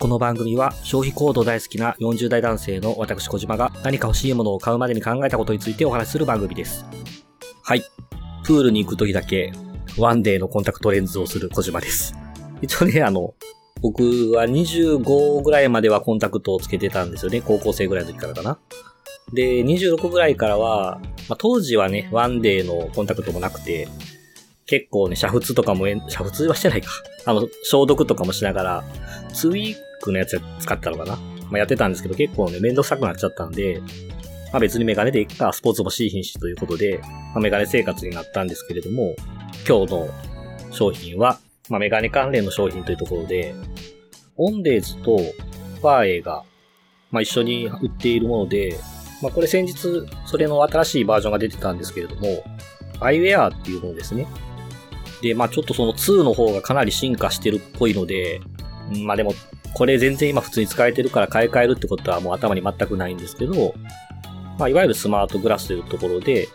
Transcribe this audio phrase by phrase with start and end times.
[0.00, 6.86] この番組は消費行動大好きな40代男性の私小島が何か欲しいものを買うまでに考えたことについてお話しする番組です。
[7.64, 7.82] はい。
[8.44, 9.52] プールに行く時だけ
[9.98, 12.14] ワンデーのコンタクトレンズをする小島です。
[12.62, 13.34] 一応ね、あの、
[13.82, 17.40] 僕は25ぐらいまではコンタクトをつけてたんですよね。
[17.40, 18.56] 高校生ぐらいの時からかな。
[19.32, 23.88] で、26ぐらいからは、まあ、当時はね、ワンデーのコンタクトもなくて、
[24.68, 26.90] 結構ね、煮沸とかも、煮沸はしてないか。
[27.24, 28.84] あの、消毒とかもしながら、
[29.32, 33.80] ツイークのやつ使ったのかなまあ、やってたんですけど、結構ね、めんどくさくなっちゃったんで、
[34.52, 37.00] まあ別にメガネでいくか、スポーツもしい品種ということで、
[37.32, 39.16] まあ、メガネ生活になったんですけれども、
[39.66, 40.08] 今日の
[40.70, 41.38] 商品は、
[41.70, 43.54] まあメガネ関連の商品というところで、
[44.36, 46.44] オンデーズとファーエイが、
[47.10, 48.78] まあ一緒に売っているもので、
[49.22, 49.76] まあこれ先日、
[50.26, 52.44] それの新しいバージョンが出てたんですけれども、
[53.00, 54.26] アイウェアっていうものですね。
[55.22, 58.40] で、まあちょっとその2の方がかなり進化してるっぽいので、
[59.04, 59.34] まあでも
[59.74, 63.74] これ全然今普通に使えてるから買い替えるってことはもう頭に全くないんですけど、
[64.58, 66.48] まあ、いわゆるスマートグラスというところで、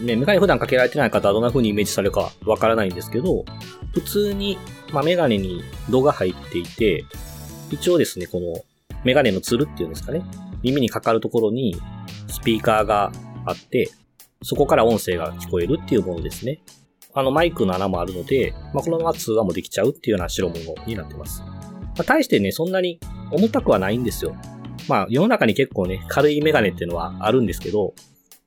[0.00, 3.44] ね、メガネ普段かけられてない方はどんな風にイメージされるかわからないんですけど、
[3.92, 4.58] 普通に、
[4.92, 7.04] まあ、メガネに度が入っていて、
[7.70, 8.62] 一応ですね、この
[9.04, 10.22] メガネのツルっていうんですかね、
[10.62, 11.76] 耳にかかるところに
[12.28, 13.12] スピーカーが
[13.44, 13.90] あって、
[14.42, 16.60] そこから音声が聞こえるっていうものですね。
[17.12, 21.42] あのマイクの穴もあるので、まあ、このまま通話もできちゃうっていうような代物になってます。
[21.42, 24.36] まあ、対してね、そんなに重たくはないんですよ。
[24.88, 27.94] まあ、世の中に結構ね、軽いメガネっていうのはあるんですけど、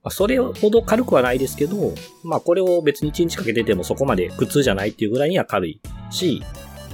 [0.04, 6.42] まあ、それほど軽くはないですけど、まあ、これを別に1日かけててもそこまで苦痛じゃないっていうぐらいには軽いし、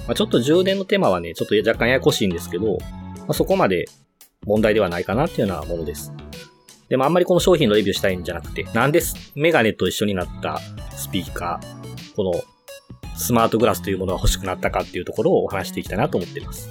[0.06, 2.78] まあ、ちょっと充電の手間はね、ちょっと若干ややこしいんですけど、
[3.18, 3.86] まあ、そこまで
[4.46, 6.12] 問題ではないかなっていうようなものです。
[6.90, 9.00] でもあんまりこの商品のレビューしたいんじゃなくて、なんで
[9.36, 10.58] メガネと一緒になった
[10.96, 12.32] スピーカー、この
[13.16, 16.68] スマートグラスというものが欲しくなったかっていうところをお話していきたいなと思っています。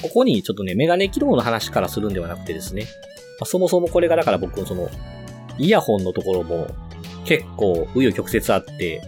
[0.00, 2.88] ここにちょっとね、メガネ機能の話からするんではなくてですね、ま
[3.42, 4.88] あ、そもそもこれがだから僕のその、
[5.58, 6.68] イヤホンのところも
[7.24, 9.02] 結構紆余曲折あって、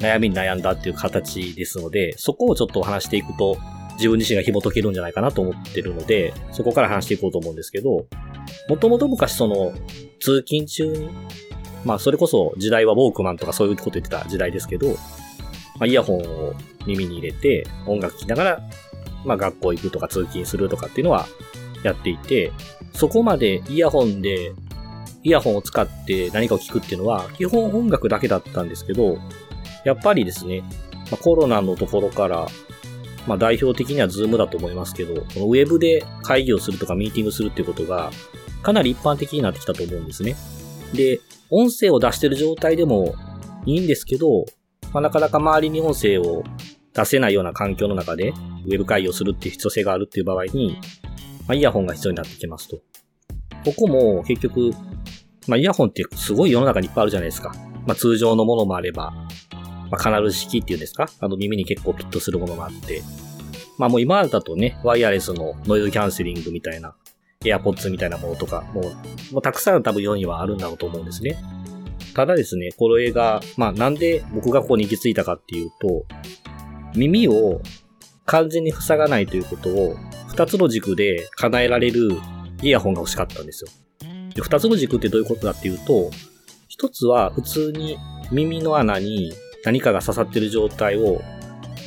[0.00, 3.56] 悩みに悩んだっていう形ですので、そこをちょっとお話していくと、
[4.00, 8.06] 自分自身が紐解けるんじゃないかなと思ってるので、そこから話していこうと思うんですけど、
[8.68, 9.72] もともと昔その、
[10.20, 11.10] 通勤中に、
[11.84, 14.88] まあそれこそ時代はウォークマンとかそういうこと言ってた時代ですけど、
[15.78, 16.54] まあ、イヤホンを
[16.86, 18.60] 耳に入れて音楽聴きながら、
[19.24, 21.26] まあ、学校行くとか通勤するとかっていうのは
[21.82, 22.52] やっていて、
[22.92, 24.52] そこまでイヤホンで、
[25.22, 29.18] イヤホンを使って何かを聴くっていうのは、基本音楽だけだったんですけど、
[29.84, 30.62] やっぱりですね、
[31.10, 32.46] ま、コロナのところから、
[33.30, 38.10] まあ、代表的には Zoom だと思いますけど、このウェブで会議をするとかミーティングするっていうことが、
[38.60, 40.34] かなり一般的になってきたと思うんですね。
[40.92, 43.14] で、音声を出してる状態でも
[43.66, 44.46] いいんですけど、
[44.92, 46.42] まあ、なかなか周りに音声を
[46.92, 48.30] 出せないような環境の中で、
[48.66, 50.80] ウェブ会議をするっていう必要性があるっていう場合に、
[51.46, 52.78] まあ、イヤホンが必要になってきますと。
[53.64, 54.72] ここも結局、
[55.46, 57.54] まあ、イヤホンってすごい世の中にいっぱいあるじゃないですか。
[57.86, 59.12] まあ、通常のものもあれば、
[59.90, 61.08] まあ、カナル式っていうんですか？
[61.20, 63.02] あの耳に結構ピットするものもあって、
[63.76, 66.94] まあもう今だとね、ワイヤレスのノイズキャンセリングみたいな、
[67.42, 68.84] AirPods みたいなものとか、もう、
[69.32, 71.36] もうたくさん多分世にはあるんだろうと思うんですね。
[72.14, 76.04] ただですね、この映画、まあなんで僕がここに行き着いたかっていうと、
[76.94, 77.60] 耳を
[78.26, 79.96] 完全に塞がないということを
[80.28, 82.10] 二つの軸で叶えられる
[82.62, 83.70] イヤホンが欲しかったんですよ。
[84.34, 86.10] で、二つの軸ってどういうことかっていうと、
[86.68, 87.96] 一つは普通に
[88.30, 89.32] 耳の穴に
[89.64, 91.20] 何かが刺さってる状態を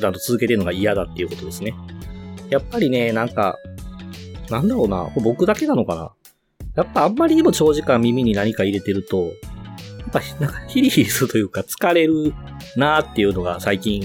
[0.02, 1.74] だと続けてるのが嫌だっていうことですね。
[2.50, 3.58] やっぱりね、なんか、
[4.50, 6.12] なんだろうな、僕だけなのかな。
[6.76, 9.30] やっぱあんまりにも長時間耳に何か入れてると、や
[10.08, 12.34] っぱなんかヒリヒリするというか疲れる
[12.76, 14.04] なーっていうのが最近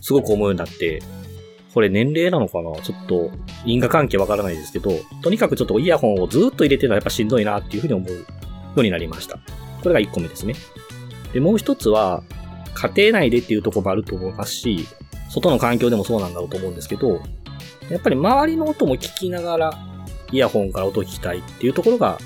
[0.00, 1.00] すごく思うようになって、
[1.74, 3.30] これ年齢なのかなちょっと
[3.66, 4.92] 因果関係わからないですけど、
[5.22, 8.24] とにかくちょっとイヤホンをずっと入れてるのはやっぱしんどいなっていうふうに思うよ
[8.76, 9.38] うになりました。
[9.82, 10.54] これが1個目ですね。
[11.32, 12.22] で、もう一つは、
[12.76, 14.86] 家庭内でっていうとこもあると思いますし、
[15.30, 17.20] 外の環境でもそうなんだろうと思うんですけど、
[17.90, 19.72] やっぱり周りの音も聞きながら、
[20.32, 22.18] イヤホンから音を聞きたいっていうところが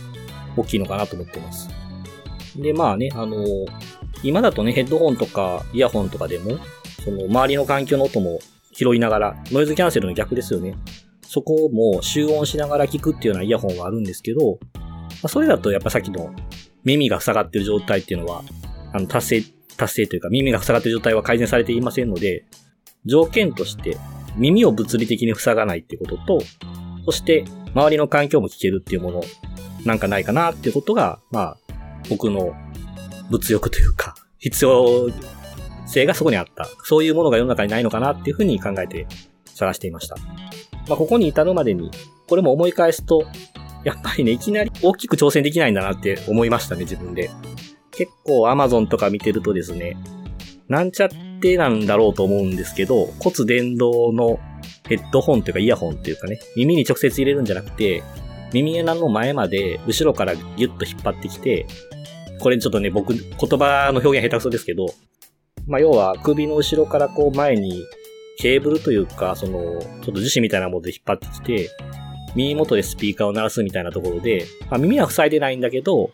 [0.57, 1.69] 大きいのかなと思ってます。
[2.57, 3.45] で、まあね、あの
[4.23, 6.59] 今だとね、ヘッドホンとかイヤホンとかでも、
[7.05, 8.39] その周りの環境の音も
[8.73, 10.77] 拾いながら、ノイズキャンセルの逆ですよね。
[11.23, 14.79] そこも集音しながら聞くっていうようなイヤホンはあるんですけど、ま
[15.25, 16.35] あ、それだとやっぱさっきの
[16.85, 18.43] 耳が塞がってる状態っていうのは、
[18.93, 19.45] あの、達成、
[19.81, 22.45] 達成というか耳が塞がってる状態は改善されていませんので、
[23.07, 23.97] 条件として
[24.37, 26.41] 耳を物理的に塞がないってことと、
[27.07, 27.45] そして
[27.75, 29.23] 周りの環境も聞けるっていうもの
[29.85, 31.57] なんかないかなっていうことが、まあ、
[32.09, 32.55] 僕の
[33.31, 35.09] 物欲というか、必要
[35.87, 36.67] 性がそこにあった。
[36.85, 39.07] そういうものが世の中にないのかなっていうふうに考えて
[39.47, 40.17] 探していました。
[40.89, 41.91] まあ、ここに至るまでに、
[42.29, 43.25] これも思い返すと、
[43.85, 47.31] やっぱりね、いきなり大きく挑戦できないんだなって思いましたね、自分で。
[48.01, 49.95] 結構 Amazon とか見てるとですね、
[50.69, 51.09] なんちゃっ
[51.43, 54.41] てなんだろうと思うんですけど、骨伝導の
[54.89, 58.03] ヘッドホンというかイヤホンというかね、耳に直接入れるんじゃなくて、
[58.55, 61.67] 耳穴の前まで後ろからギュッと引っ張ってきて、
[62.41, 64.87] これちょっとね、僕、言葉の表現下手くそですけど、
[65.67, 67.85] まあ、要は首の後ろからこう前に
[68.39, 71.69] ケーブルというか、その、ちょっと樹脂みたいなもので引っ張ってきて、
[72.35, 76.13] 耳元でスピーカーを鳴らすみたいなところで、まあ、耳は塞いでないんだけど、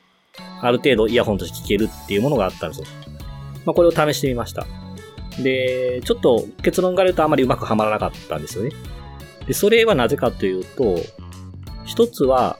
[0.60, 2.86] ある程度イヤホンとして聞けるっていうものがあったんですよ。
[3.64, 4.66] まあ、これを試してみました。
[5.42, 8.70] で、ちょっと結論から言うとあまりうまくはまらなかったんですよね。
[9.46, 10.96] で、それはなぜかというと、
[11.84, 12.58] 一つは、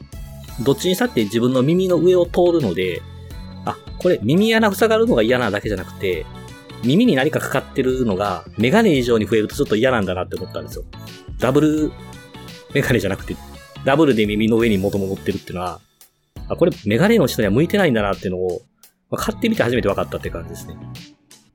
[0.63, 3.03] どっちにしたって自分の耳の上を通るので、
[3.65, 6.25] あ、これ耳穴塞がるのが嫌なだけじゃなくて、
[6.85, 10.85] 耳に何かかかってるのがメガネ以上に増えるとちょっと嫌なんだなって思ったんですよ。
[11.39, 11.93] ダブル
[12.75, 13.37] メガネじゃなくて、
[13.85, 15.81] ダブルで耳の上に元も乗ってるっていうのは、
[16.49, 18.63] あ、これメガネの人には向いてないんだなっていうのを、
[19.11, 20.77] まあ、買ってみて初めて分かったって感じですね。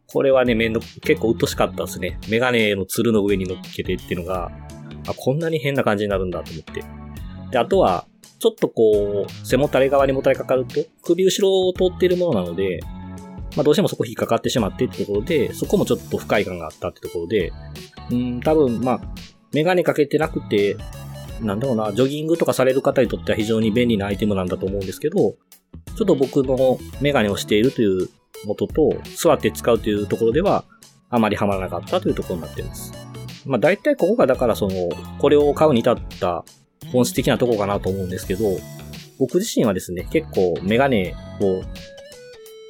[0.07, 2.19] これはね、めんど、結構鬱陶しかったですね。
[2.29, 4.51] メガネのツルの上に乗っけてっていうのが、
[5.07, 6.83] あ、こんなに変な感じになるんだと思って。
[7.51, 8.05] で、あとは、
[8.39, 12.79] ちょっとこう、背もたれ側にもたれかかると、首後ろを通っているものなので、
[13.55, 17.51] まあどうしてもそこ引っかかってしまってってところで、そこもちょっと不快感があったってところで、
[18.09, 19.01] うん、多分まあ、
[19.53, 20.75] メガネかけてなくて、
[21.41, 28.09] なんだろうな、ジョギングとかされる方にとっては非常に便利なアイテムなんだと思うんですけど、ちょっと僕のメガネをしているという
[28.45, 30.65] 元と、座って使うというところでは、
[31.09, 32.93] あまりハマらなかったというところになっています。
[33.45, 34.89] まあ大体ここがだからその、
[35.19, 36.45] これを買うに至った
[36.91, 38.57] 本質的なとこかなと思うんですけど、
[39.19, 41.61] 僕自身はですね、結構メガネを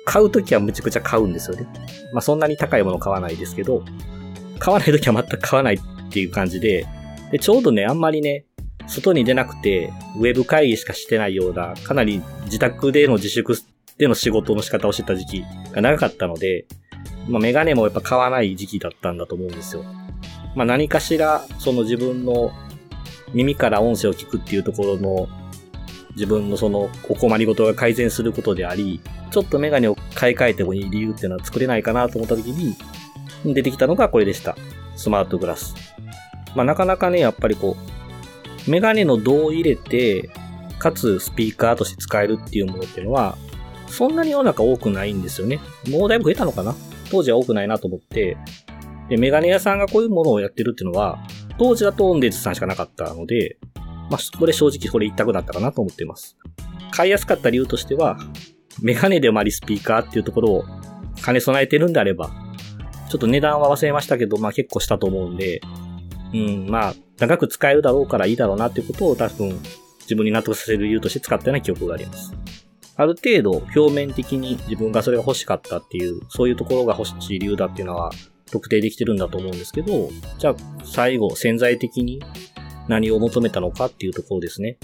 [0.06, 1.68] 買うときはむちゃくちゃ買うんですよね。
[2.14, 3.84] まあそんなに高いもの買わないですけど、
[4.60, 5.80] 買わないときは全く買わないっ
[6.12, 6.86] ていう感じで、
[7.32, 8.46] で、ちょうどね、あんまりね、
[8.92, 13.58] 外に出なくて、ウェブ会議しかしてないような、かなり自宅での自粛
[13.98, 16.66] での仕事の仕方をしてた時期が長かったので、
[17.30, 19.84] まあメガネもやっぱ買わない時期だったんだと思うんですよ。
[20.56, 22.52] まあ何かしら、その自分の
[23.34, 25.30] 耳から音声を聞くっていうところの
[26.16, 29.00] 自分のそのお困りごとが改善することであり、
[29.32, 32.76] ちょっとメガネを買い替えてもいい理由っていうのは作れないかなと思った時に、
[33.46, 34.58] 出てきたのがこれでした。
[34.98, 35.74] スマートグラス。
[36.56, 38.01] まあなかなかね、やっぱりこう、
[38.68, 40.30] メガネの胴を入れて、
[40.80, 43.38] かつスピーカーとして使えるっていうものっていうのは、
[43.88, 45.60] そんなに世の中多くないんですよね。
[45.90, 46.76] もうだいぶ増えたのかな
[47.12, 48.38] 当時は多くないなと思って、
[49.10, 51.20] で、メガネ屋さんがこういうものをやってるっていうのは、
[51.58, 53.58] 当時だとオンデーズさんしかなかったので、
[54.10, 56.38] まあ、これ正直これ一択だったかなと思っています。
[56.92, 58.18] 買いやすかった理由としては、
[58.82, 60.66] メガネでもありスピーカーっていうところを
[61.24, 62.32] 兼ね備えてるんであれば、
[63.10, 65.62] ちょっと値段は忘れましたけど、まあ結構したと思うんで、
[66.34, 69.60] うん、まあ、長く使えるだろうからいいだろうなっていうことを多分
[70.02, 72.34] 自分に納得させる理由として使ったような記憶があります。
[72.98, 78.12] ある程度表面的に自分がそれが欲しかったっていう、そういうところが欲しい理由だっていうのは
[78.52, 82.22] 特定できてるんだと思うんですけど、じゃあ最後潜在的に
[82.88, 84.78] 何を求めたのかっていうところですね。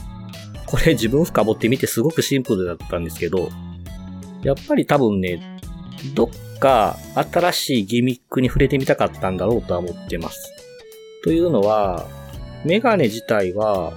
[0.65, 3.49] これ自分深掘ってみてすごくシンプルだったんですけど、
[4.43, 5.59] やっぱり多分ね、
[6.13, 10.56] どっか新しいギミックに触れてみたかったんだろうとは思ってます。
[11.27, 12.07] というのは、
[12.63, 13.91] メガネ自体は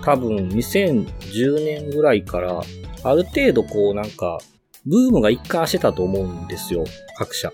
[0.00, 2.62] 多分2010年ぐらいから
[3.02, 4.38] ある程度こうなんか
[4.86, 6.84] ブームが一貫してたと思うんですよ、
[7.18, 7.50] 各社。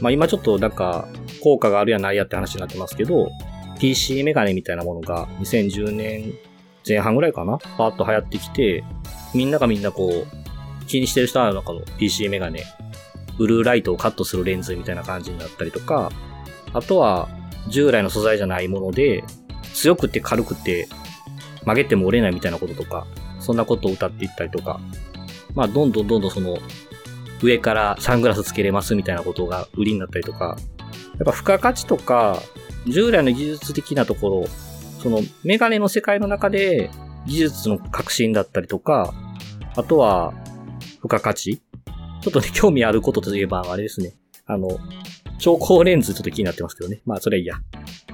[0.00, 1.08] まあ今ちょっとなんか
[1.42, 3.28] 効果があるやないやって話になってますけど、
[3.80, 6.32] PC メガネみたいなものが2010年
[6.86, 8.84] 前半ぐらいかなパーッと流行ってきて、
[9.34, 12.62] みんながみんなこう、気にしてる人の中の PC メガネ、
[13.36, 16.12] ブルーライトをカットするレンズみたいな感じになったりとか、
[16.72, 17.28] あとは
[17.68, 19.24] 従来の素材じゃないもので、
[19.74, 20.88] 強くて軽くて
[21.64, 23.06] 曲げても折れないみたいなこととか、
[23.40, 24.80] そんなことを歌っていったりとか、
[25.54, 26.58] まあどんどんどんどんその
[27.42, 30.56] 上からサングラスつけれますみたいなことが売りになったりとか、
[31.18, 32.38] やっぱ付加価値とか
[32.86, 34.46] 従来の技術的なところ、
[35.02, 36.90] そのメガネの世界の中で
[37.26, 39.14] 技術の革新だったりとか、
[39.76, 40.34] あとは
[40.96, 41.62] 付加価値
[42.22, 44.12] ちょっとね、興味あることといえば、あれですね。
[44.46, 44.78] あの、
[45.42, 47.02] 超高レンズちょっと気になってますけどね。
[47.04, 47.56] まあ、それはいいや。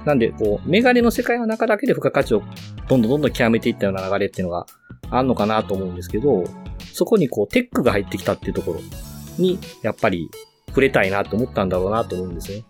[0.03, 2.41] なんで、こう、メガネの世界の中だけで付加価値を
[2.87, 4.65] どんどんどんどん極めていったような流れっていうのが
[5.11, 6.43] あんのかなと思うんですけど、
[6.91, 8.79] そこにこう、テックが入ってきたっていうところ
[9.37, 10.31] に、やっぱり
[10.69, 12.65] 触れたいなと思ったんだろうなと思うんですね。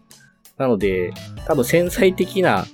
[0.57, 1.13] なので、
[1.45, 2.65] 多分繊細的な、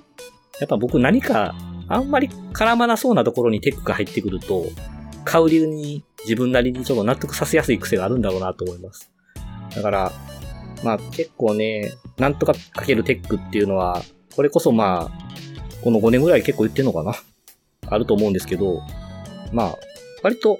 [0.59, 1.53] やっぱ僕何か
[1.87, 4.65] あんまり絡まなそうなところにテックが入ってくると、
[5.23, 9.11] 買う理由に自分なりにちょっと納得させやすい癖があるんだろうなと思います。
[9.75, 10.11] だから、
[10.85, 14.03] まあ結構ね、なんとかかけるテックっていうのは、
[14.35, 17.13] これこそまあ、この5年ぐらい結構言ってんのかな？
[17.87, 18.81] あると思うんですけど、
[19.51, 19.77] まあ、
[20.23, 20.59] 割と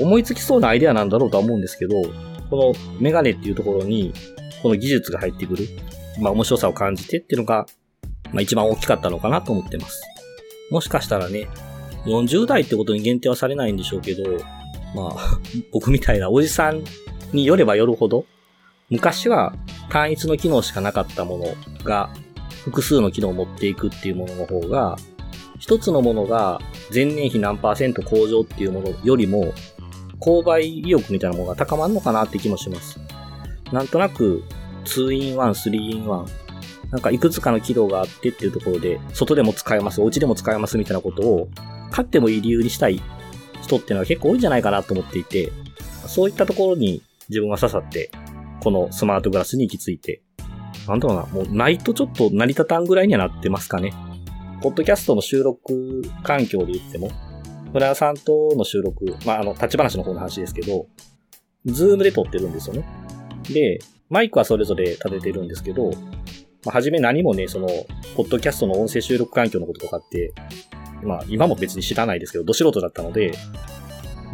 [0.00, 2.02] 思いつきそうなアイデアなんだろうとは思うんですけど、
[2.50, 4.12] このメガネっていうところに、
[4.62, 5.66] この技術が入ってくる、
[6.20, 7.66] まあ面白さを感じてっていうのが、
[8.32, 10.02] まあ一番大きかったのかなと思ってます。
[10.70, 11.48] もしかしたらね、
[12.06, 14.22] 40代ってことに限定はされないんでしょうけど、
[14.94, 15.38] まあ、
[15.72, 16.82] 僕みたいなおじさん
[17.32, 18.24] によればよるほど、
[18.90, 19.54] 昔は
[19.90, 21.46] 単一の機能しかなかったもの
[21.84, 22.10] が
[22.64, 24.96] 複数の機能を持っていくっていうものの方が、
[25.58, 26.60] 一つのものが
[26.92, 29.52] 前年比何パーセント向上っていうものよりも、
[30.20, 32.98] 購買意欲みたいなものが高まるのかなって気もします。
[33.72, 34.42] なんとなく、
[34.84, 36.26] 2 in 1、3 in 1、
[36.90, 41.48] なんかいくつかの機能があってっていうところで、外でも使えます、お家でも使えますみたいなことを、
[41.90, 43.00] 買ってもいい理由にしたい
[43.62, 45.52] 人っていうのは結構多いんじゃないかなと思っていて、
[46.06, 48.10] そういったところに自分は刺さって、
[48.60, 50.22] このスマートグラスに行き着いて、
[50.86, 53.92] なんだろうな、もうないとちょっと成り立たんぐらいにはなってますかね。
[54.62, 57.10] ポッドキャストの収録環境で言っても、
[57.72, 60.86] 村田さんとの収録、まあ、あの、立ち話の方の話ですけど、
[61.66, 62.84] Zoom で撮ってるんですよね。
[63.52, 65.90] で、マイクはそれぞれ立ててるんですけど、
[66.64, 67.68] まあ、はじめ何もね、その、
[68.16, 70.32] ポッドキャストの音声収録環境のこととかって、
[71.02, 73.32] まあ、今も別に知らないですけど、ど素人だったので、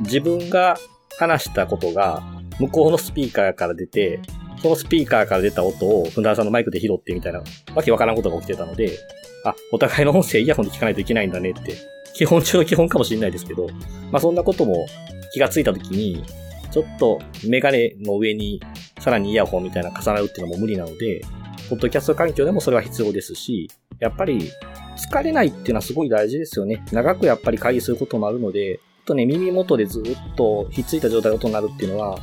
[0.00, 0.76] 自分が
[1.18, 2.22] 話したことが、
[2.59, 4.21] 向こうのスピーカーから出て、
[4.61, 7.42] そのスピーカーから出た音を、ふんだらさんのマイクで拾ってみたいな、
[7.75, 8.99] わけわからんことが起きてたので、
[9.44, 11.75] あ、お互いの音声イヤホンで聞かないといけないんだねって、
[12.14, 13.66] 基本中の基本かもしれないですけど、
[14.11, 14.87] まあそんなことも
[15.32, 16.25] 気がついたときに、
[16.71, 18.61] ちょっとメガネの上に
[19.00, 21.23] さらにイヤホンみたいな重なるっていうのも無理なので、
[21.68, 23.68] ポッドキャスト環境でもそれは必要ですし、
[23.99, 24.50] やっぱり
[24.97, 26.85] 疲れないっていうのはすごい大事ですよね。
[26.92, 32.18] 長くやっぱり会議することもあるので、とね、耳元でずっとひっついた状態で音になるっていうのは、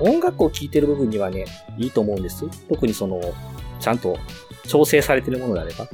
[0.00, 1.44] 音楽を聴いてる部分にはね、
[1.76, 2.44] いいと思うんです。
[2.68, 3.20] 特にその、
[3.78, 4.16] ちゃんと
[4.66, 5.88] 調整されてるものであれば。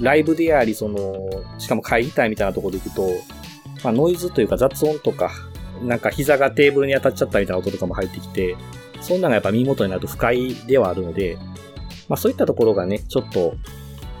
[0.00, 1.28] ライブであり、その、
[1.58, 3.08] しかも会議体みたいなところで行くと、
[3.84, 5.30] まあノイズというか雑音とか、
[5.82, 8.56] なんか膝がテーブルに当たっちゃったみたいな音とかも入ってきて、
[9.00, 11.38] そんなのがやっぱ耳元になると不快ではあるので、
[12.08, 13.54] まあそういったところがね、ちょっと、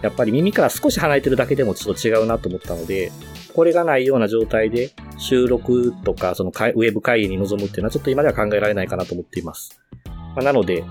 [0.02, 3.12] やっぱり耳から少し離れてるだけでもちょっと違うなと思ったので、
[3.54, 9.80] これがないような状態で収録とか、そのウェブ会議に臨むっていうのはちょっと今では考えられないかなと思っています。
[10.06, 10.84] まあ、なので、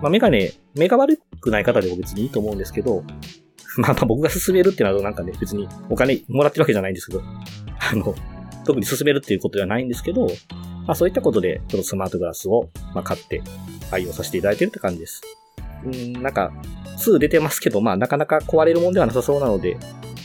[0.00, 3.04] まあ、メガネ、目が悪くない方でも別にいいと思うんですけど、
[3.78, 7.22] まあまあ僕が勧めるっていうのはなんかね、別にお金もらってるわけじゃないんですけど、
[7.92, 8.14] あの、
[8.64, 10.26] 特に勧めるっていうことではないんですけど、
[10.86, 13.42] まあそういったことで、ちょっとスマートグラスを、まあ、買って
[13.90, 15.20] 愛用させていただいてるって感じです。
[15.84, 16.52] うん、なんか、
[16.98, 19.78] 2出てますけど、まあなかなか壊れるもんではなさそうなので、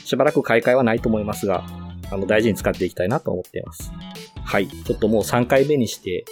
[0.05, 1.63] しばらく買い替えはないと思いますが、
[2.11, 3.91] あの、大事に使っていきたいなと思っています。
[4.43, 4.67] はい。
[4.67, 6.25] ちょっともう3回目にして、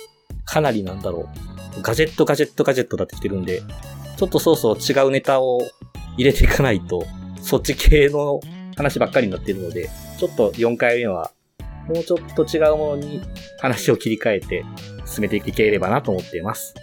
[0.45, 1.29] かなりなんだろ
[1.77, 1.81] う。
[1.81, 3.61] ガジェットガジェットガジェットだってきてるんで、
[4.17, 5.61] ちょっとそうそう違うネタを
[6.17, 7.05] 入れていかないと、
[7.41, 8.39] そっち系の
[8.75, 11.31] 話ばっかりになってるので、ちょっと4回目は、
[11.87, 13.21] もうちょっと違うものに
[13.59, 14.63] 話を切り替えて
[15.05, 16.75] 進めていければなと思っています。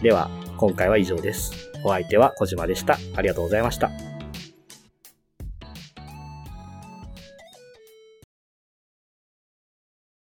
[0.00, 1.71] では、今回は以上です。
[1.84, 2.98] お相手は小島でした。
[3.16, 3.90] ありがとうございました。